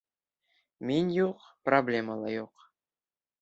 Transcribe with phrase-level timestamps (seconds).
[0.91, 2.67] Мин юҡ, проблема ла юҡ.